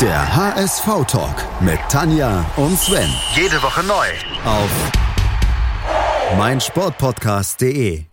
[0.00, 3.08] Der HSV-Talk mit Tanja und Sven.
[3.36, 4.08] Jede Woche neu.
[4.44, 4.68] Auf
[6.36, 8.04] meinsportpodcast.de.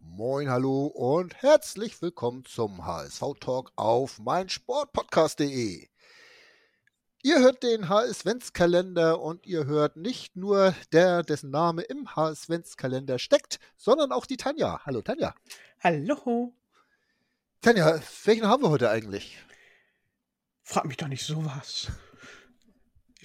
[0.00, 5.88] Moin, hallo und herzlich willkommen zum HSV-Talk auf meinsportpodcast.de.
[7.22, 13.58] Ihr hört den HS-Kalender und ihr hört nicht nur der, dessen Name im HS-Kalender steckt,
[13.76, 14.80] sondern auch die Tanja.
[14.86, 15.34] Hallo Tanja.
[15.82, 16.54] Hallo.
[17.64, 19.38] Tanja, welchen haben wir heute eigentlich?
[20.62, 21.88] Frag mich doch nicht sowas.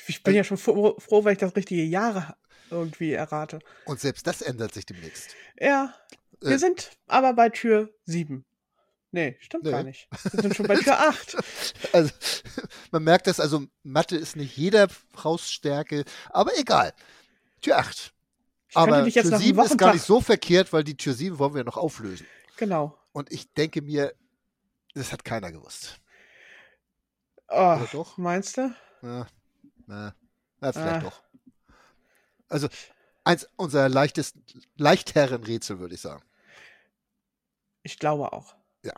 [0.08, 2.36] Ich bin ja schon froh, froh, weil ich das richtige Jahre
[2.70, 3.60] irgendwie errate.
[3.86, 5.36] Und selbst das ändert sich demnächst.
[5.60, 5.94] Ja,
[6.41, 6.58] wir Äh.
[6.58, 8.46] sind aber bei Tür 7.
[9.12, 9.72] Nee, stimmt Nee.
[9.72, 10.08] gar nicht.
[10.32, 11.35] Wir sind schon bei Tür 8.
[11.94, 12.12] Also,
[12.91, 16.94] man merkt das, also Mathe ist nicht jeder Fauststärke, aber egal.
[17.62, 18.13] Tür 8.
[18.70, 21.40] Ich Aber Tür nach dem 7 ist gar nicht so verkehrt, weil die Tür 7
[21.40, 22.26] wollen wir noch auflösen.
[22.55, 22.98] Genau.
[23.12, 24.13] Und ich denke mir,
[24.93, 25.99] das hat keiner gewusst.
[27.48, 28.18] Oh, doch?
[28.18, 28.73] Meinst du?
[29.01, 29.27] Ja,
[29.87, 30.15] na,
[30.59, 31.09] na vielleicht Ah.
[31.09, 31.23] doch.
[32.48, 32.68] Also,
[33.23, 34.43] eins unserer leichtesten,
[34.76, 36.23] leichteren Rätsel, würde ich sagen.
[37.84, 38.55] Ich glaube auch.
[38.84, 38.93] Ja.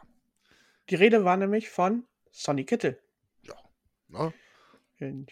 [0.89, 3.01] Die Rede war nämlich von Sonny Kittel.
[4.07, 4.33] Ne?
[4.99, 5.31] Und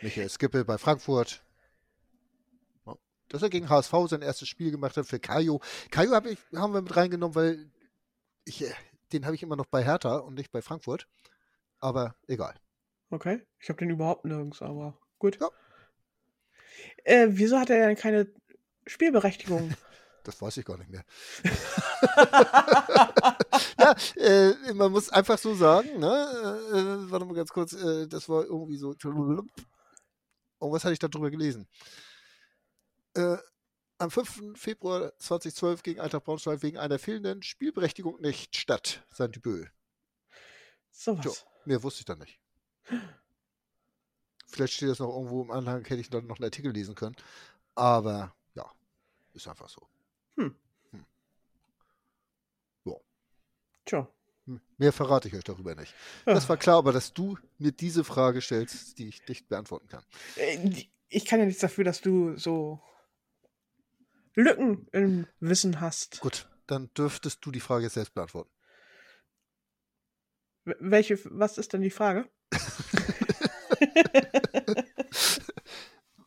[0.00, 1.44] Michael Skippe bei Frankfurt.
[2.86, 2.96] Ja.
[3.28, 5.60] Dass er gegen HSV sein erstes Spiel gemacht hat für Kajo.
[5.90, 7.70] Kajo hab ich, haben wir mit reingenommen, weil
[8.46, 8.72] ich, äh,
[9.12, 11.08] den habe ich immer noch bei Hertha und nicht bei Frankfurt.
[11.78, 12.54] Aber egal.
[13.10, 13.46] Okay.
[13.60, 15.38] Ich habe den überhaupt nirgends, aber gut.
[15.40, 15.50] Ja.
[17.04, 18.32] Äh, wieso hat er denn keine
[18.86, 19.74] Spielberechtigung?
[20.24, 21.04] Das weiß ich gar nicht mehr.
[23.76, 26.60] ja, äh, man muss einfach so sagen, ne?
[26.72, 28.94] Äh, äh, warte mal ganz kurz, äh, das war irgendwie so.
[30.60, 31.66] Oh, was hatte ich da drüber gelesen?
[33.14, 33.36] Äh,
[34.02, 34.58] am 5.
[34.58, 39.70] Februar 2012 gegen Eintracht Braunschweig wegen einer fehlenden Spielberechtigung nicht statt, sein Debüt.
[40.90, 41.46] So was.
[41.64, 42.38] mehr wusste ich dann nicht.
[44.46, 47.16] Vielleicht steht das noch irgendwo im Anhang, hätte ich dann noch einen Artikel lesen können.
[47.74, 48.70] Aber ja,
[49.32, 49.88] ist einfach so.
[53.84, 54.08] Tja.
[54.46, 55.94] Hm, Mehr verrate ich euch darüber nicht.
[56.24, 60.04] Das war klar, aber dass du mir diese Frage stellst, die ich nicht beantworten kann.
[60.36, 62.80] Äh, Ich kann ja nichts dafür, dass du so
[64.34, 66.20] Lücken im Wissen hast.
[66.20, 68.50] Gut, dann dürftest du die Frage jetzt selbst beantworten.
[70.64, 72.30] Welche, was ist denn die Frage?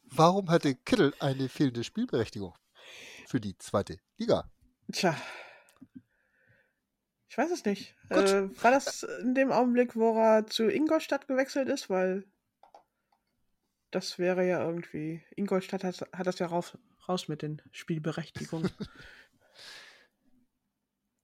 [0.04, 2.54] Warum hatte Kittel eine fehlende Spielberechtigung
[3.28, 4.50] für die zweite Liga?
[4.92, 5.18] Tja.
[7.30, 7.96] Ich weiß es nicht.
[8.10, 11.90] Äh, war das in dem Augenblick, wo er zu Ingolstadt gewechselt ist?
[11.90, 12.24] Weil
[13.92, 15.22] das wäre ja irgendwie.
[15.36, 16.78] Ingolstadt hat, hat das ja raus,
[17.10, 18.72] raus mit den Spielberechtigungen.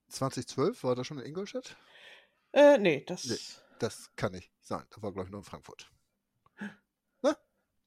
[0.10, 1.78] 2012 war das schon in Ingolstadt?
[2.52, 3.26] äh, nee, das.
[3.26, 3.38] Nee.
[3.80, 4.86] Das kann nicht sein.
[4.90, 5.92] Da war, glaube ich, nur in Frankfurt.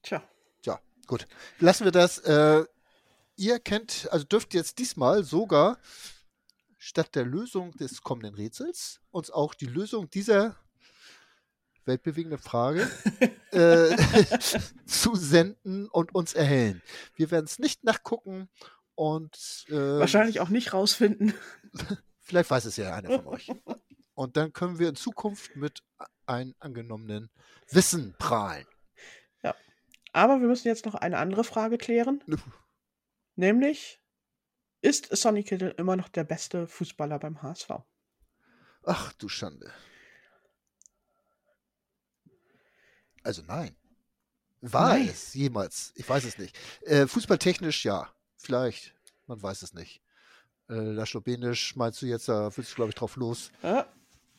[0.04, 0.22] Tja.
[0.64, 1.26] Ja, gut.
[1.58, 2.18] Lassen wir das.
[2.18, 2.64] Äh,
[3.36, 5.78] ihr kennt, also dürft jetzt diesmal sogar
[6.76, 10.56] statt der Lösung des kommenden Rätsels uns auch die Lösung dieser
[11.86, 12.90] weltbewegenden Frage
[13.54, 13.96] äh,
[14.86, 16.82] zu senden und uns erhellen.
[17.14, 18.48] Wir werden es nicht nachgucken
[18.94, 21.34] und äh, Wahrscheinlich auch nicht rausfinden.
[22.20, 23.50] vielleicht weiß es ja einer von euch.
[24.16, 25.82] Und dann können wir in Zukunft mit
[26.24, 27.30] einem angenommenen
[27.70, 28.64] Wissen prahlen.
[30.14, 32.22] Aber wir müssen jetzt noch eine andere Frage klären.
[33.34, 34.00] Nämlich,
[34.80, 37.70] ist Sonny Kittel immer noch der beste Fußballer beim HSV?
[38.84, 39.72] Ach du Schande.
[43.24, 43.74] Also nein.
[44.60, 45.08] War Nein.
[45.08, 45.92] es jemals?
[45.96, 46.56] Ich weiß es nicht.
[46.82, 48.08] Äh, fußballtechnisch ja.
[48.36, 48.94] Vielleicht.
[49.26, 50.00] Man weiß es nicht.
[50.70, 53.50] Äh, Laschobenisch meinst du jetzt, da willst du glaube ich drauf los.
[53.62, 53.86] Ja,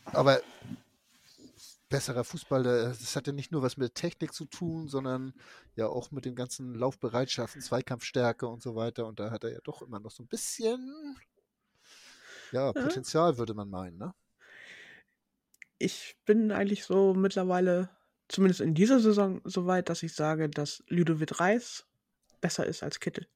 [0.05, 0.41] Aber
[1.89, 5.33] besserer Fußballer, das hat ja nicht nur was mit Technik zu tun, sondern
[5.75, 9.05] ja auch mit den ganzen Laufbereitschaften, Zweikampfstärke und so weiter.
[9.05, 11.17] Und da hat er ja doch immer noch so ein bisschen
[12.51, 14.13] ja, Potenzial, würde man meinen, ne?
[15.77, 17.89] ich bin eigentlich so mittlerweile,
[18.27, 21.85] zumindest in dieser Saison, so weit, dass ich sage, dass Ludovic Reis
[22.41, 23.27] besser ist als Kittel.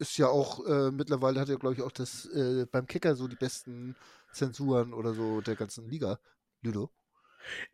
[0.00, 3.28] ist ja auch, äh, mittlerweile hat er, glaube ich, auch das äh, beim Kicker so
[3.28, 3.94] die besten
[4.32, 6.18] Zensuren oder so der ganzen Liga.
[6.62, 6.90] Ludo.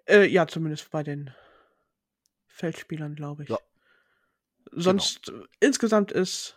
[0.07, 1.33] Äh, ja, zumindest bei den
[2.49, 3.49] Feldspielern, glaube ich.
[3.49, 3.59] Ja.
[4.73, 6.57] Sonst äh, insgesamt ist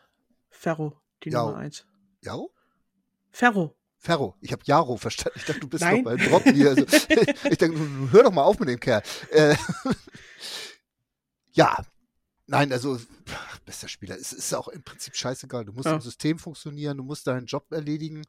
[0.50, 1.46] Ferro die Ja.
[1.46, 1.86] Nummer eins.
[2.22, 2.52] Jaro?
[3.32, 3.76] Ferro.
[4.02, 4.36] Ferro.
[4.40, 5.38] Ich habe Jaro verstanden.
[5.40, 5.98] Ich dachte, du bist Nein.
[5.98, 6.70] noch bei Brocken hier.
[6.70, 6.86] Also,
[7.50, 9.04] ich nun hör doch mal auf mit dem Kerl.
[9.30, 9.56] Äh,
[11.52, 11.84] ja.
[12.48, 14.16] Nein, also, pff, bester Spieler.
[14.16, 15.66] Es ist auch im Prinzip scheißegal.
[15.66, 15.96] Du musst Ja.
[15.96, 18.24] im System funktionieren, du musst deinen Job erledigen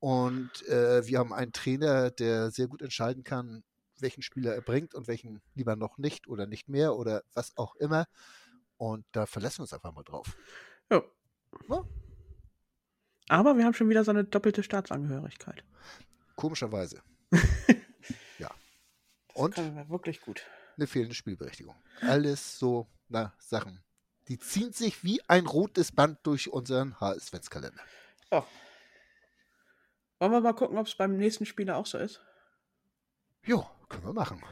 [0.00, 3.64] Und äh, wir haben einen Trainer, der sehr gut entscheiden kann,
[3.98, 7.74] welchen Spieler er bringt und welchen lieber noch nicht oder nicht mehr oder was auch
[7.74, 8.06] immer.
[8.76, 10.36] Und da verlassen wir uns einfach mal drauf.
[10.88, 11.02] Ja.
[11.68, 11.84] Ja.
[13.28, 15.62] Aber wir haben schon wieder so eine doppelte Staatsangehörigkeit.
[16.36, 17.02] Komischerweise.
[18.38, 18.48] ja.
[19.28, 19.56] Das Und
[19.90, 20.42] wirklich gut.
[20.76, 21.74] eine fehlende Spielberechtigung.
[22.00, 23.82] Alles so, na, Sachen.
[24.28, 27.80] Die ziehen sich wie ein rotes Band durch unseren HS-Kalender.
[28.30, 28.46] Ja.
[30.18, 32.20] Wollen wir mal gucken, ob es beim nächsten Spieler auch so ist?
[33.44, 34.42] Jo, können wir machen.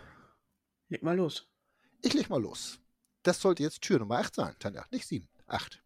[0.88, 1.46] Leg mal los.
[2.02, 2.78] Ich leg mal los.
[3.22, 4.86] Das sollte jetzt Tür Nummer 8 sein, Tanja.
[4.90, 5.82] Nicht 7, 8.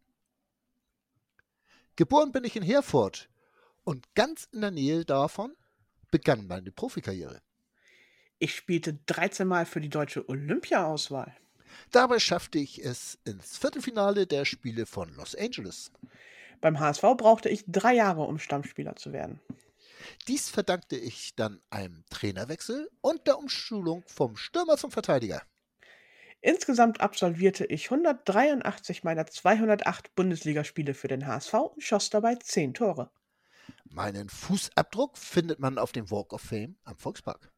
[1.95, 3.29] Geboren bin ich in Herford
[3.83, 5.53] und ganz in der Nähe davon
[6.09, 7.41] begann meine Profikarriere.
[8.39, 11.35] Ich spielte 13 Mal für die deutsche Olympia-Auswahl.
[11.91, 15.91] Dabei schaffte ich es ins Viertelfinale der Spiele von Los Angeles.
[16.59, 19.39] Beim HSV brauchte ich drei Jahre, um Stammspieler zu werden.
[20.27, 25.43] Dies verdankte ich dann einem Trainerwechsel und der Umschulung vom Stürmer zum Verteidiger.
[26.41, 33.11] Insgesamt absolvierte ich 183 meiner 208 Bundesligaspiele für den HSV und schoss dabei 10 Tore.
[33.85, 37.51] Meinen Fußabdruck findet man auf dem Walk of Fame am Volkspark.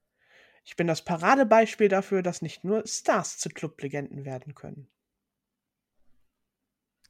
[0.65, 4.89] Ich bin das Paradebeispiel dafür, dass nicht nur Stars zu Clublegenden werden können.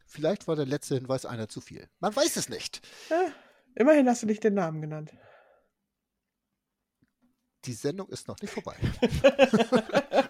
[0.05, 1.89] Vielleicht war der letzte Hinweis einer zu viel.
[1.99, 2.87] Man weiß es nicht.
[3.09, 3.31] Ja,
[3.73, 5.11] immerhin hast du nicht den Namen genannt.
[7.65, 8.75] Die Sendung ist noch nicht vorbei.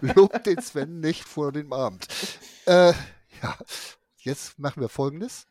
[0.00, 2.06] Lob den Sven nicht vor dem Abend.
[2.66, 2.92] Äh,
[3.42, 3.58] ja,
[4.18, 5.46] jetzt machen wir folgendes.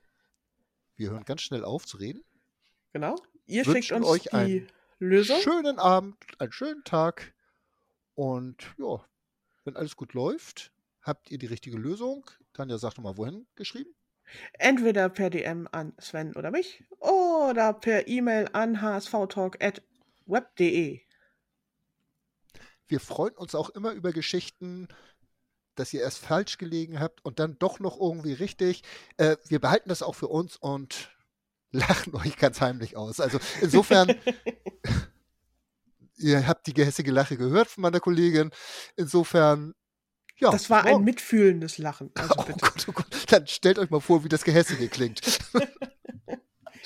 [0.96, 2.24] Wir hören ganz schnell auf zu reden.
[2.94, 3.18] Genau.
[3.46, 5.42] Ihr Wünschen schickt uns euch die einen Lösung.
[5.42, 7.34] Schönen Abend, einen schönen Tag.
[8.16, 9.04] Und ja,
[9.66, 10.72] wenn alles gut läuft,
[11.02, 12.26] habt ihr die richtige Lösung.
[12.54, 13.94] Tanja, sag doch mal, wohin geschrieben?
[14.54, 21.02] Entweder per DM an Sven oder mich oder per E-Mail an hsvtalk.web.de.
[22.88, 24.88] Wir freuen uns auch immer über Geschichten,
[25.76, 28.84] dass ihr erst falsch gelegen habt und dann doch noch irgendwie richtig.
[29.18, 31.10] Äh, wir behalten das auch für uns und
[31.72, 33.20] lachen euch ganz heimlich aus.
[33.20, 34.14] Also insofern,
[36.18, 38.52] ihr habt die gehässige Lache gehört von meiner Kollegin.
[38.96, 39.74] Insofern,
[40.38, 40.52] ja.
[40.52, 41.06] Das war ein morgen.
[41.06, 42.12] mitfühlendes Lachen.
[42.18, 42.60] Also Oh bitte.
[42.60, 43.32] Gott, oh Gott.
[43.32, 45.22] Dann stellt euch mal vor, wie das Gehässige klingt.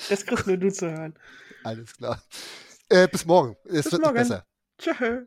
[0.08, 1.18] Das kriegst nur du zu hören.
[1.64, 2.22] Alles klar.
[2.88, 3.56] Äh, bis morgen.
[3.64, 4.14] Es Bis wird morgen.
[4.14, 4.46] noch besser.
[4.78, 5.26] Tschö.